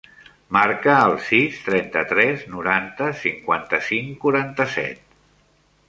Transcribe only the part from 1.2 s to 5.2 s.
sis, trenta-tres, noranta, cinquanta-cinc, quaranta-set.